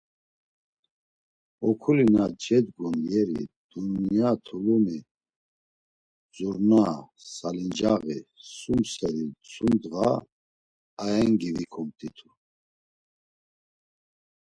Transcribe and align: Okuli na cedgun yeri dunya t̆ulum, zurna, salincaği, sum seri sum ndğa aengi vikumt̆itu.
Okuli 1.69 2.03
na 2.15 2.23
cedgun 2.41 2.95
yeri 3.11 3.41
dunya 3.71 4.29
t̆ulum, 4.45 4.85
zurna, 6.35 6.83
salincaği, 7.33 8.17
sum 8.57 8.79
seri 8.93 9.25
sum 9.51 9.71
ndğa 9.77 10.09
aengi 11.03 11.49
vikumt̆itu. 11.57 12.29